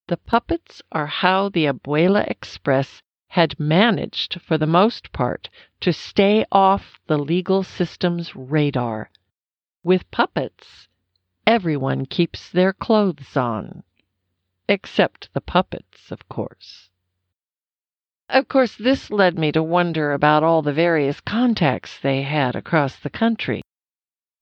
The 0.09 0.17
puppets 0.17 0.83
are 0.91 1.07
how 1.07 1.49
the 1.51 1.67
Abuela 1.67 2.27
Express 2.27 3.01
had 3.29 3.61
managed, 3.61 4.41
for 4.41 4.59
the 4.59 4.67
most 4.67 5.13
part, 5.13 5.49
to 5.83 5.93
stay 5.93 6.45
off 6.51 6.99
the 7.07 7.17
legal 7.17 7.63
system's 7.63 8.35
radar. 8.35 9.09
With 9.85 10.11
puppets, 10.11 10.89
everyone 11.47 12.07
keeps 12.07 12.51
their 12.51 12.73
clothes 12.73 13.37
on. 13.37 13.85
Except 14.69 15.33
the 15.33 15.41
puppets, 15.41 16.11
of 16.11 16.29
course. 16.29 16.91
Of 18.33 18.49
course, 18.49 18.77
this 18.77 19.11
led 19.11 19.39
me 19.39 19.53
to 19.53 19.63
wonder 19.63 20.13
about 20.13 20.43
all 20.43 20.63
the 20.63 20.73
various 20.73 21.21
contacts 21.21 21.99
they 22.01 22.23
had 22.23 22.57
across 22.57 22.97
the 22.97 23.11
country. 23.11 23.61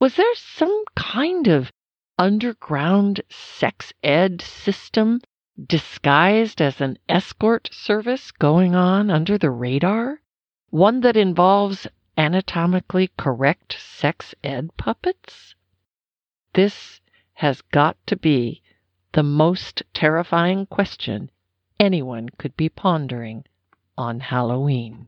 Was 0.00 0.14
there 0.14 0.34
some 0.36 0.84
kind 0.94 1.48
of 1.48 1.72
underground 2.16 3.20
sex 3.28 3.92
ed 4.04 4.42
system 4.42 5.20
disguised 5.60 6.62
as 6.62 6.80
an 6.80 6.98
escort 7.08 7.68
service 7.72 8.30
going 8.30 8.76
on 8.76 9.10
under 9.10 9.36
the 9.36 9.50
radar? 9.50 10.20
One 10.68 11.00
that 11.00 11.16
involves 11.16 11.88
anatomically 12.16 13.10
correct 13.18 13.76
sex 13.76 14.36
ed 14.44 14.70
puppets? 14.76 15.56
This 16.52 17.00
has 17.32 17.60
got 17.60 17.96
to 18.06 18.16
be 18.16 18.62
the 19.14 19.24
most 19.24 19.82
terrifying 19.92 20.66
question 20.66 21.28
anyone 21.80 22.28
could 22.38 22.56
be 22.56 22.68
pondering 22.68 23.44
on 24.00 24.18
Halloween. 24.18 25.06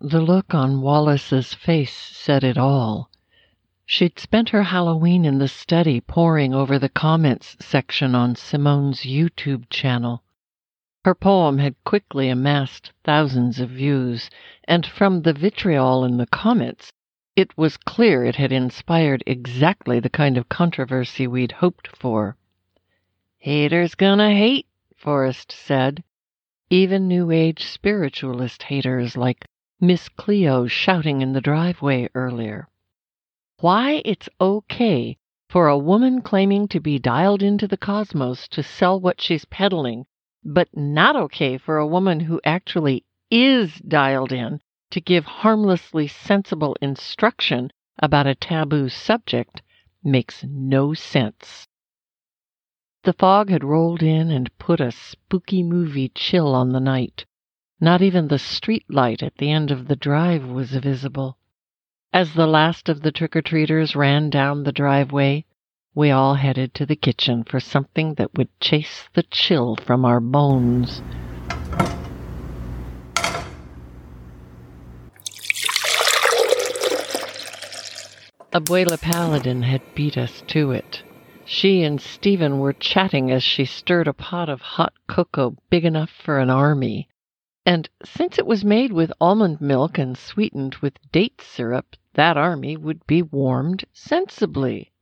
The 0.00 0.20
look 0.20 0.52
on 0.52 0.80
Wallace's 0.80 1.54
face 1.54 1.94
said 1.94 2.42
it 2.42 2.58
all. 2.58 3.08
She'd 3.86 4.18
spent 4.18 4.48
her 4.48 4.64
Halloween 4.64 5.24
in 5.24 5.38
the 5.38 5.46
study 5.46 6.00
poring 6.00 6.54
over 6.54 6.76
the 6.78 6.88
comments 6.88 7.56
section 7.60 8.16
on 8.16 8.34
Simone's 8.34 9.02
YouTube 9.02 9.70
channel. 9.70 10.24
Her 11.04 11.14
poem 11.14 11.58
had 11.58 11.76
quickly 11.84 12.28
amassed 12.28 12.90
thousands 13.04 13.60
of 13.60 13.70
views, 13.70 14.28
and 14.64 14.84
from 14.84 15.22
the 15.22 15.32
vitriol 15.32 16.04
in 16.04 16.16
the 16.16 16.26
comments, 16.26 16.90
it 17.36 17.56
was 17.56 17.76
clear 17.76 18.24
it 18.24 18.34
had 18.34 18.50
inspired 18.50 19.22
exactly 19.24 20.00
the 20.00 20.10
kind 20.10 20.36
of 20.36 20.48
controversy 20.48 21.28
we'd 21.28 21.52
hoped 21.52 21.86
for. 21.96 22.36
Haters 23.38 23.94
gonna 23.94 24.34
hate, 24.34 24.66
Forrest 24.96 25.52
said. 25.52 26.02
Even 26.68 27.06
New 27.06 27.30
Age 27.30 27.62
spiritualist 27.62 28.64
haters 28.64 29.16
like 29.16 29.44
Miss 29.80 30.08
Cleo 30.08 30.66
shouting 30.66 31.22
in 31.22 31.32
the 31.32 31.40
driveway 31.40 32.08
earlier. 32.16 32.68
Why 33.60 34.02
it's 34.04 34.28
okay 34.40 35.16
for 35.48 35.68
a 35.68 35.78
woman 35.78 36.22
claiming 36.22 36.66
to 36.68 36.80
be 36.80 36.98
dialed 36.98 37.44
into 37.44 37.68
the 37.68 37.76
cosmos 37.76 38.48
to 38.48 38.64
sell 38.64 38.98
what 38.98 39.20
she's 39.20 39.44
peddling, 39.44 40.04
but 40.50 40.74
not 40.74 41.14
okay 41.14 41.58
for 41.58 41.76
a 41.76 41.86
woman 41.86 42.20
who 42.20 42.40
actually 42.42 43.04
is 43.30 43.74
dialed 43.80 44.32
in 44.32 44.58
to 44.90 45.00
give 45.00 45.24
harmlessly 45.24 46.06
sensible 46.06 46.74
instruction 46.80 47.70
about 47.98 48.26
a 48.26 48.34
taboo 48.34 48.88
subject 48.88 49.60
makes 50.02 50.42
no 50.44 50.94
sense. 50.94 51.66
The 53.04 53.12
fog 53.12 53.50
had 53.50 53.62
rolled 53.62 54.02
in 54.02 54.30
and 54.30 54.56
put 54.58 54.80
a 54.80 54.90
spooky 54.90 55.62
movie 55.62 56.10
chill 56.14 56.54
on 56.54 56.70
the 56.70 56.80
night. 56.80 57.26
Not 57.78 58.00
even 58.00 58.28
the 58.28 58.38
street 58.38 58.86
light 58.88 59.22
at 59.22 59.36
the 59.36 59.50
end 59.50 59.70
of 59.70 59.86
the 59.86 59.96
drive 59.96 60.46
was 60.46 60.70
visible. 60.70 61.36
As 62.12 62.32
the 62.32 62.46
last 62.46 62.88
of 62.88 63.02
the 63.02 63.12
trick 63.12 63.36
or 63.36 63.42
treaters 63.42 63.94
ran 63.94 64.30
down 64.30 64.62
the 64.62 64.72
driveway, 64.72 65.44
we 65.98 66.12
all 66.12 66.34
headed 66.34 66.72
to 66.72 66.86
the 66.86 66.94
kitchen 66.94 67.42
for 67.42 67.58
something 67.58 68.14
that 68.14 68.32
would 68.36 68.48
chase 68.60 69.08
the 69.14 69.22
chill 69.24 69.74
from 69.74 70.04
our 70.04 70.20
bones. 70.20 71.02
Abuela 78.52 79.00
Paladin 79.00 79.62
had 79.62 79.82
beat 79.96 80.16
us 80.16 80.44
to 80.46 80.70
it. 80.70 81.02
She 81.44 81.82
and 81.82 82.00
Stephen 82.00 82.60
were 82.60 82.72
chatting 82.72 83.32
as 83.32 83.42
she 83.42 83.64
stirred 83.64 84.06
a 84.06 84.12
pot 84.12 84.48
of 84.48 84.60
hot 84.60 84.92
cocoa 85.08 85.56
big 85.68 85.84
enough 85.84 86.10
for 86.10 86.38
an 86.38 86.48
army. 86.48 87.08
And 87.66 87.88
since 88.04 88.38
it 88.38 88.46
was 88.46 88.64
made 88.64 88.92
with 88.92 89.12
almond 89.20 89.60
milk 89.60 89.98
and 89.98 90.16
sweetened 90.16 90.76
with 90.76 91.10
date 91.10 91.40
syrup, 91.40 91.96
that 92.14 92.36
army 92.36 92.76
would 92.76 93.04
be 93.08 93.20
warmed 93.20 93.84
sensibly. 93.92 94.92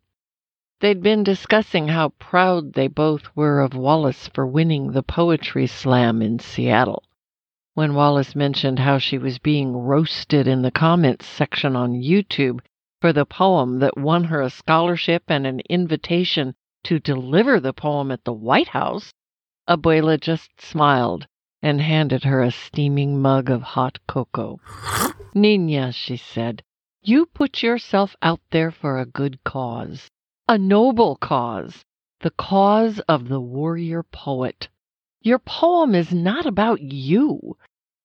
They'd 0.81 1.03
been 1.03 1.25
discussing 1.25 1.89
how 1.89 2.11
proud 2.19 2.75
they 2.75 2.87
both 2.87 3.35
were 3.35 3.61
of 3.61 3.75
Wallace 3.75 4.29
for 4.29 4.47
winning 4.47 4.93
the 4.93 5.03
poetry 5.03 5.67
slam 5.67 6.21
in 6.21 6.39
Seattle. 6.39 7.03
When 7.73 7.95
Wallace 7.95 8.37
mentioned 8.37 8.79
how 8.79 8.99
she 8.99 9.17
was 9.17 9.39
being 9.39 9.75
roasted 9.75 10.47
in 10.47 10.61
the 10.61 10.71
comments 10.71 11.27
section 11.27 11.77
on 11.77 11.93
YouTube 11.93 12.61
for 13.01 13.13
the 13.13 13.25
poem 13.25 13.79
that 13.79 13.97
won 13.97 14.25
her 14.25 14.43
a 14.43 14.51
scholarship 14.51 15.25
and 15.29 15.47
an 15.47 15.61
invitation 15.71 16.55
to 16.85 16.99
deliver 16.99 17.59
the 17.59 17.73
poem 17.73 18.11
at 18.11 18.25
the 18.25 18.33
White 18.33 18.69
House, 18.69 19.13
Abuela 19.69 20.21
just 20.21 20.61
smiled 20.61 21.27
and 21.63 21.81
handed 21.81 22.25
her 22.25 22.43
a 22.43 22.51
steaming 22.51 23.21
mug 23.21 23.49
of 23.49 23.63
hot 23.63 23.99
cocoa. 24.07 24.61
Nina, 25.35 25.93
she 25.93 26.17
said, 26.17 26.63
you 27.03 27.25
put 27.27 27.63
yourself 27.63 28.15
out 28.21 28.41
there 28.51 28.71
for 28.71 28.99
a 28.99 29.07
good 29.07 29.43
cause, 29.43 30.11
a 30.49 30.57
noble 30.57 31.17
cause, 31.17 31.85
the 32.21 32.31
cause 32.31 33.01
of 33.09 33.29
the 33.29 33.41
warrior 33.41 34.05
poet. 34.05 34.69
Your 35.21 35.41
poem 35.41 35.93
is 35.93 36.13
not 36.13 36.47
about 36.47 36.81
you, 36.81 37.57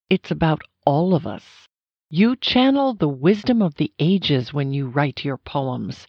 it's 0.10 0.32
about 0.32 0.64
all 0.84 1.14
of 1.14 1.28
us. 1.28 1.46
You 2.10 2.36
channel 2.36 2.96
the 2.96 3.08
wisdom 3.08 3.62
of 3.62 3.76
the 3.76 3.94
ages 4.00 4.52
when 4.52 4.74
you 4.74 4.88
write 4.88 5.24
your 5.24 5.38
poems, 5.38 6.08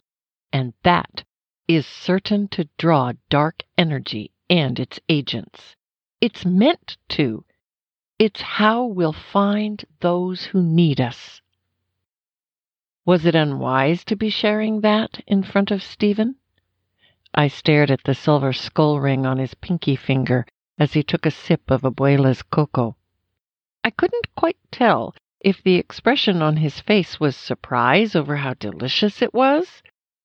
and 0.51 0.73
that 0.83 1.23
is 1.67 1.85
certain 1.85 2.47
to 2.47 2.67
draw 2.79 3.13
dark 3.29 3.61
energy 3.77 4.31
and 4.49 4.79
its 4.79 4.99
agents. 5.07 5.75
It's 6.19 6.45
meant 6.45 6.97
to. 7.09 7.45
It's 8.17 8.41
how 8.41 8.85
we'll 8.85 9.13
find 9.13 9.85
those 9.99 10.45
who 10.45 10.63
need 10.63 10.99
us. 10.99 11.42
Was 13.05 13.25
it 13.25 13.35
unwise 13.35 14.05
to 14.05 14.15
be 14.15 14.29
sharing 14.29 14.79
that 14.79 15.19
in 15.27 15.43
front 15.43 15.71
of 15.71 15.83
Stephen? 15.83 16.35
I 17.35 17.49
stared 17.49 17.91
at 17.91 18.05
the 18.05 18.15
silver 18.15 18.53
skull 18.53 19.01
ring 19.01 19.25
on 19.25 19.39
his 19.39 19.55
pinky 19.55 19.97
finger 19.97 20.45
as 20.79 20.93
he 20.93 21.03
took 21.03 21.25
a 21.25 21.31
sip 21.31 21.69
of 21.69 21.83
Abuela's 21.83 22.43
cocoa. 22.43 22.95
I 23.83 23.89
couldn't 23.89 24.33
quite 24.35 24.55
tell 24.71 25.15
if 25.41 25.61
the 25.61 25.75
expression 25.75 26.41
on 26.41 26.55
his 26.55 26.79
face 26.79 27.19
was 27.19 27.35
surprise 27.35 28.15
over 28.15 28.37
how 28.37 28.53
delicious 28.53 29.21
it 29.21 29.33
was, 29.33 29.83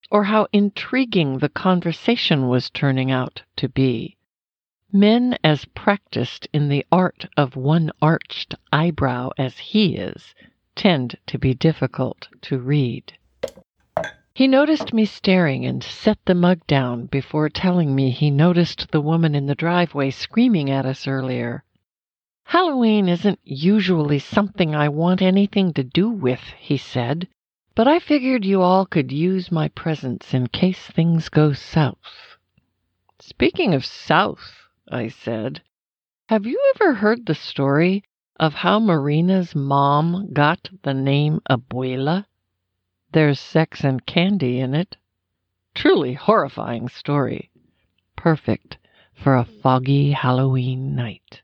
or 0.08 0.22
how 0.22 0.46
intriguing 0.52 1.38
the 1.38 1.48
conversation 1.48 2.46
was 2.48 2.70
turning 2.70 3.10
out 3.10 3.42
to 3.56 3.68
be. 3.68 4.16
Men 4.92 5.36
as 5.42 5.64
practiced 5.64 6.46
in 6.52 6.68
the 6.68 6.86
art 6.92 7.26
of 7.36 7.56
one 7.56 7.90
arched 8.00 8.54
eyebrow 8.72 9.30
as 9.36 9.58
he 9.58 9.96
is 9.96 10.32
tend 10.78 11.18
to 11.26 11.38
be 11.38 11.52
difficult 11.52 12.28
to 12.40 12.58
read. 12.58 13.12
He 14.32 14.46
noticed 14.46 14.94
me 14.94 15.04
staring 15.04 15.66
and 15.66 15.82
set 15.82 16.18
the 16.24 16.34
mug 16.34 16.64
down 16.68 17.06
before 17.06 17.48
telling 17.48 17.92
me 17.92 18.10
he 18.10 18.30
noticed 18.30 18.92
the 18.92 19.00
woman 19.00 19.34
in 19.34 19.46
the 19.46 19.56
driveway 19.56 20.10
screaming 20.10 20.70
at 20.70 20.86
us 20.86 21.08
earlier. 21.08 21.64
Halloween 22.44 23.08
isn't 23.08 23.40
usually 23.42 24.20
something 24.20 24.74
I 24.76 24.88
want 24.88 25.20
anything 25.20 25.72
to 25.74 25.82
do 25.82 26.08
with, 26.08 26.40
he 26.56 26.76
said, 26.76 27.26
but 27.74 27.88
I 27.88 27.98
figured 27.98 28.44
you 28.44 28.62
all 28.62 28.86
could 28.86 29.10
use 29.10 29.50
my 29.50 29.68
presence 29.68 30.32
in 30.32 30.46
case 30.46 30.86
things 30.86 31.28
go 31.28 31.52
south. 31.52 32.36
Speaking 33.18 33.74
of 33.74 33.84
south, 33.84 34.68
I 34.88 35.08
said, 35.08 35.60
have 36.28 36.46
you 36.46 36.60
ever 36.76 36.94
heard 36.94 37.26
the 37.26 37.34
story 37.34 38.04
of 38.38 38.54
how 38.54 38.78
Marina's 38.78 39.54
mom 39.54 40.32
got 40.32 40.70
the 40.82 40.94
name 40.94 41.40
Abuela? 41.50 42.26
There's 43.12 43.40
sex 43.40 43.82
and 43.84 44.04
candy 44.06 44.60
in 44.60 44.74
it. 44.74 44.96
Truly 45.74 46.14
horrifying 46.14 46.88
story. 46.88 47.50
Perfect 48.16 48.78
for 49.14 49.36
a 49.36 49.44
foggy 49.44 50.12
Halloween 50.12 50.94
night. 50.94 51.42